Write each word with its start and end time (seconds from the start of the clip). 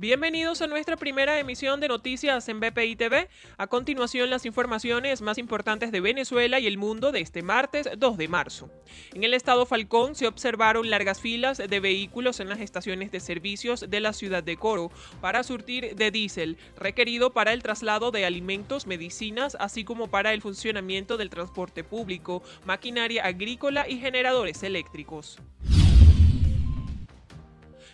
Bienvenidos 0.00 0.62
a 0.62 0.68
nuestra 0.68 0.96
primera 0.96 1.40
emisión 1.40 1.80
de 1.80 1.88
noticias 1.88 2.48
en 2.48 2.60
BPI 2.60 2.94
TV. 2.94 3.28
A 3.56 3.66
continuación, 3.66 4.30
las 4.30 4.46
informaciones 4.46 5.22
más 5.22 5.38
importantes 5.38 5.90
de 5.90 6.00
Venezuela 6.00 6.60
y 6.60 6.68
el 6.68 6.78
mundo 6.78 7.10
de 7.10 7.18
este 7.18 7.42
martes 7.42 7.88
2 7.98 8.16
de 8.16 8.28
marzo. 8.28 8.70
En 9.12 9.24
el 9.24 9.34
estado 9.34 9.66
Falcón 9.66 10.14
se 10.14 10.28
observaron 10.28 10.88
largas 10.88 11.20
filas 11.20 11.58
de 11.58 11.80
vehículos 11.80 12.38
en 12.38 12.48
las 12.48 12.60
estaciones 12.60 13.10
de 13.10 13.18
servicios 13.18 13.90
de 13.90 13.98
la 13.98 14.12
ciudad 14.12 14.44
de 14.44 14.56
Coro 14.56 14.92
para 15.20 15.42
surtir 15.42 15.96
de 15.96 16.12
diésel, 16.12 16.58
requerido 16.76 17.32
para 17.32 17.52
el 17.52 17.64
traslado 17.64 18.12
de 18.12 18.24
alimentos, 18.24 18.86
medicinas, 18.86 19.56
así 19.58 19.82
como 19.82 20.06
para 20.06 20.32
el 20.32 20.42
funcionamiento 20.42 21.16
del 21.16 21.28
transporte 21.28 21.82
público, 21.82 22.44
maquinaria 22.64 23.24
agrícola 23.24 23.88
y 23.88 23.98
generadores 23.98 24.62
eléctricos. 24.62 25.40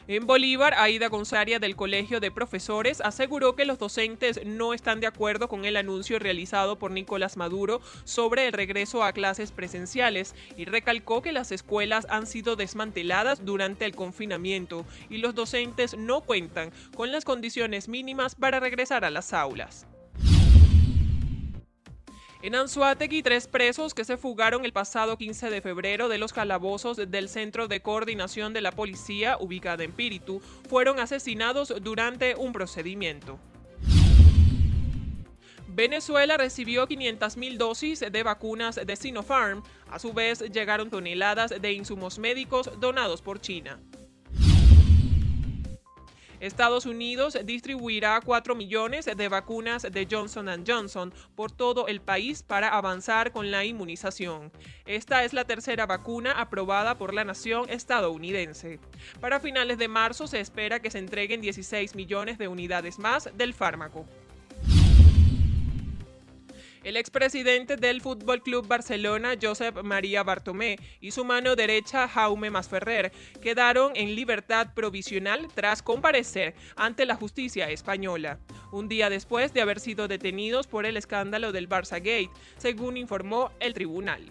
En 0.07 0.27
Bolívar, 0.27 0.75
Aida 0.77 1.09
Gonzaria 1.09 1.59
del 1.59 1.77
Colegio 1.77 2.21
de 2.21 2.31
Profesores 2.31 3.01
aseguró 3.01 3.57
que 3.57 3.65
los 3.65 3.79
docentes 3.79 4.39
no 4.45 4.75
están 4.75 5.01
de 5.01 5.07
acuerdo 5.07 5.49
con 5.49 5.65
el 5.65 5.79
anuncio 5.79 6.19
realizado 6.19 6.79
por 6.79 6.91
Nicolás 6.91 7.39
Maduro 7.39 7.81
sobre 8.05 8.47
el 8.47 8.53
regreso 8.53 9.03
a 9.03 9.15
clases 9.15 9.51
presenciales 9.51 10.35
y 10.59 10.67
recalcó 10.67 11.23
que 11.23 11.33
las 11.33 11.53
escuelas 11.53 12.07
han 12.11 12.27
sido 12.27 12.55
desmanteladas 12.55 13.47
durante 13.47 13.87
el 13.87 13.97
confinamiento 13.97 14.85
y 15.09 15.19
los 15.19 15.35
docentes 15.35 15.97
no 15.97 16.21
cuentan 16.21 16.71
con 16.95 17.11
las 17.11 17.25
condiciones 17.25 17.89
mínimas 17.89 18.35
para 18.35 18.61
regresar 18.61 19.07
a 19.07 19.11
las 19.11 19.33
aulas. 19.33 19.87
En 22.45 22.55
Anzuategui, 22.55 23.23
tres 23.23 23.49
presos 23.49 23.95
que 23.95 24.05
se 24.05 24.19
fugaron 24.19 24.67
el 24.67 24.75
pasado 24.75 25.17
15 25.17 25.49
de 25.49 25.63
febrero 25.63 26.11
de 26.11 26.19
los 26.19 26.35
calabozos 26.35 26.99
del 26.99 27.31
Centro 27.31 27.69
de 27.69 27.81
Coordinación 27.81 28.53
de 28.53 28.61
la 28.61 28.71
Policía, 28.71 29.39
ubicada 29.41 29.83
en 29.83 29.93
Píritu, 29.93 30.43
fueron 30.69 31.01
asesinados 31.01 31.73
durante 31.81 32.35
un 32.35 32.53
procedimiento. 32.53 33.39
Venezuela 35.69 36.37
recibió 36.37 36.87
500.000 36.87 37.57
dosis 37.57 38.01
de 38.01 38.23
vacunas 38.23 38.75
de 38.77 38.95
Sinopharm. 38.95 39.63
A 39.91 39.99
su 39.99 40.13
vez, 40.13 40.41
llegaron 40.53 40.91
toneladas 40.91 41.55
de 41.59 41.73
insumos 41.73 42.19
médicos 42.19 42.71
donados 42.79 43.23
por 43.23 43.41
China. 43.41 43.81
Estados 46.45 46.85
Unidos 46.85 47.39
distribuirá 47.47 48.21
4 48.23 48.55
millones 48.55 49.07
de 49.07 49.29
vacunas 49.29 49.81
de 49.81 50.07
Johnson 50.11 50.63
Johnson 50.67 51.11
por 51.35 51.51
todo 51.51 51.89
el 51.89 52.03
país 52.03 52.43
para 52.43 52.69
avanzar 52.69 53.33
con 53.33 53.51
la 53.51 53.65
inmunización. 53.65 54.53
Esta 54.85 55.25
es 55.25 55.33
la 55.33 55.47
tercera 55.47 55.87
vacuna 55.87 56.33
aprobada 56.33 56.99
por 56.99 57.15
la 57.15 57.25
nación 57.25 57.71
estadounidense. 57.71 58.79
Para 59.23 59.41
finales 59.41 59.79
de 59.79 59.89
marzo 59.89 60.27
se 60.27 60.41
espera 60.41 60.81
que 60.81 60.91
se 60.91 60.99
entreguen 60.99 61.41
16 61.41 61.95
millones 61.95 62.37
de 62.37 62.49
unidades 62.49 62.99
más 62.99 63.31
del 63.35 63.55
fármaco. 63.55 64.05
El 66.85 66.99
expresidente 66.99 67.79
del 67.79 68.03
Fútbol 68.03 68.43
Club 68.43 68.69
Barcelona, 68.69 69.37
Josep 69.41 69.83
María 69.83 70.23
Bartomé, 70.23 70.79
y 71.01 71.13
su 71.13 71.25
mano 71.25 71.57
derecha, 71.57 72.07
Jaume 72.07 72.51
Masferrer, 72.51 73.11
quedaron 73.41 73.93
en 73.95 74.15
libertad 74.15 74.75
provisional 74.75 75.49
tras 75.55 75.83
comparecer 75.83 76.55
ante 76.77 77.07
la 77.07 77.17
justicia 77.17 77.71
española, 77.71 78.39
un 78.71 78.87
día 78.87 79.09
después 79.09 79.55
de 79.55 79.63
haber 79.63 79.81
sido 79.81 80.09
detenidos 80.09 80.67
por 80.67 80.85
el 80.85 80.99
escándalo 80.99 81.53
del 81.53 81.71
Barça 81.71 81.97
Gate, 81.97 82.31
según 82.59 82.99
informó 82.99 83.51
el 83.61 83.73
tribunal. 83.73 84.31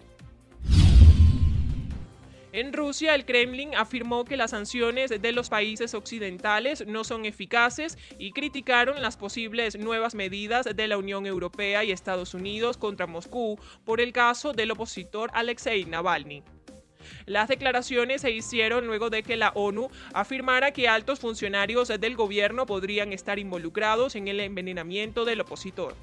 En 2.54 2.72
Rusia, 2.72 3.16
el 3.16 3.24
Kremlin 3.24 3.74
afirmó 3.74 4.24
que 4.24 4.36
las 4.36 4.52
sanciones 4.52 5.10
de 5.20 5.32
los 5.32 5.48
países 5.48 5.92
occidentales 5.92 6.86
no 6.86 7.02
son 7.02 7.24
eficaces 7.24 7.98
y 8.16 8.30
criticaron 8.30 9.02
las 9.02 9.16
posibles 9.16 9.76
nuevas 9.76 10.14
medidas 10.14 10.64
de 10.72 10.86
la 10.86 10.96
Unión 10.96 11.26
Europea 11.26 11.82
y 11.82 11.90
Estados 11.90 12.32
Unidos 12.32 12.76
contra 12.76 13.08
Moscú 13.08 13.58
por 13.84 14.00
el 14.00 14.12
caso 14.12 14.52
del 14.52 14.70
opositor 14.70 15.32
Alexei 15.34 15.84
Navalny. 15.84 16.44
Las 17.26 17.48
declaraciones 17.48 18.20
se 18.20 18.30
hicieron 18.30 18.86
luego 18.86 19.10
de 19.10 19.24
que 19.24 19.36
la 19.36 19.50
ONU 19.56 19.88
afirmara 20.12 20.70
que 20.70 20.86
altos 20.86 21.18
funcionarios 21.18 21.88
del 21.88 22.14
gobierno 22.14 22.66
podrían 22.66 23.12
estar 23.12 23.40
involucrados 23.40 24.14
en 24.14 24.28
el 24.28 24.38
envenenamiento 24.38 25.24
del 25.24 25.40
opositor. 25.40 25.96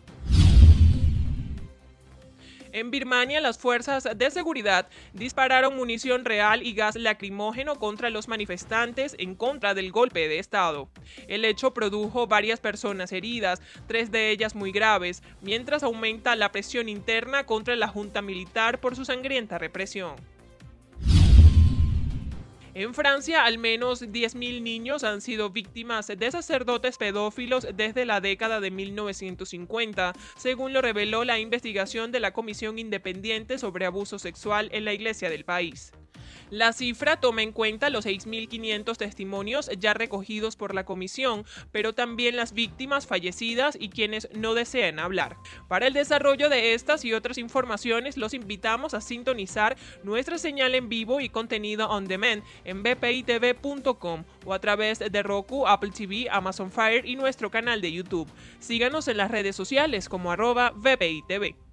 En 2.73 2.89
Birmania, 2.89 3.41
las 3.41 3.57
fuerzas 3.57 4.07
de 4.15 4.31
seguridad 4.31 4.87
dispararon 5.13 5.75
munición 5.75 6.23
real 6.23 6.65
y 6.65 6.73
gas 6.73 6.95
lacrimógeno 6.95 7.75
contra 7.75 8.09
los 8.09 8.29
manifestantes 8.29 9.15
en 9.19 9.35
contra 9.35 9.73
del 9.73 9.91
golpe 9.91 10.29
de 10.29 10.39
Estado. 10.39 10.89
El 11.27 11.43
hecho 11.43 11.73
produjo 11.73 12.27
varias 12.27 12.61
personas 12.61 13.11
heridas, 13.11 13.61
tres 13.87 14.09
de 14.09 14.31
ellas 14.31 14.55
muy 14.55 14.71
graves, 14.71 15.21
mientras 15.41 15.83
aumenta 15.83 16.35
la 16.37 16.53
presión 16.53 16.87
interna 16.87 17.45
contra 17.45 17.75
la 17.75 17.89
junta 17.89 18.21
militar 18.21 18.79
por 18.79 18.95
su 18.95 19.03
sangrienta 19.03 19.57
represión. 19.57 20.15
En 22.73 22.93
Francia, 22.93 23.43
al 23.43 23.57
menos 23.57 24.01
10.000 24.01 24.61
niños 24.61 25.03
han 25.03 25.19
sido 25.19 25.49
víctimas 25.49 26.07
de 26.07 26.31
sacerdotes 26.31 26.97
pedófilos 26.97 27.67
desde 27.75 28.05
la 28.05 28.21
década 28.21 28.61
de 28.61 28.71
1950, 28.71 30.13
según 30.37 30.71
lo 30.71 30.81
reveló 30.81 31.25
la 31.25 31.37
investigación 31.37 32.13
de 32.13 32.21
la 32.21 32.31
Comisión 32.31 32.79
Independiente 32.79 33.57
sobre 33.57 33.85
Abuso 33.85 34.19
Sexual 34.19 34.69
en 34.71 34.85
la 34.85 34.93
Iglesia 34.93 35.29
del 35.29 35.43
país. 35.43 35.91
La 36.49 36.73
cifra 36.73 37.19
toma 37.19 37.43
en 37.43 37.51
cuenta 37.51 37.89
los 37.89 38.05
6.500 38.05 38.97
testimonios 38.97 39.69
ya 39.79 39.93
recogidos 39.93 40.55
por 40.55 40.75
la 40.75 40.85
comisión, 40.85 41.45
pero 41.71 41.93
también 41.93 42.35
las 42.35 42.53
víctimas 42.53 43.07
fallecidas 43.07 43.77
y 43.79 43.89
quienes 43.89 44.29
no 44.33 44.53
desean 44.53 44.99
hablar. 44.99 45.37
Para 45.67 45.87
el 45.87 45.93
desarrollo 45.93 46.49
de 46.49 46.73
estas 46.73 47.05
y 47.05 47.13
otras 47.13 47.37
informaciones, 47.37 48.17
los 48.17 48.33
invitamos 48.33 48.93
a 48.93 49.01
sintonizar 49.01 49.77
nuestra 50.03 50.37
señal 50.37 50.75
en 50.75 50.89
vivo 50.89 51.21
y 51.21 51.29
contenido 51.29 51.89
on 51.89 52.07
demand 52.07 52.43
en 52.65 52.83
bpitv.com 52.83 54.23
o 54.45 54.53
a 54.53 54.59
través 54.59 54.99
de 54.99 55.23
Roku, 55.23 55.67
Apple 55.67 55.91
TV, 55.91 56.27
Amazon 56.29 56.71
Fire 56.71 57.05
y 57.05 57.15
nuestro 57.15 57.49
canal 57.49 57.81
de 57.81 57.91
YouTube. 57.91 58.29
Síganos 58.59 59.07
en 59.07 59.17
las 59.17 59.31
redes 59.31 59.55
sociales 59.55 60.09
como 60.09 60.31
arroba 60.31 60.71
bpitv. 60.75 61.70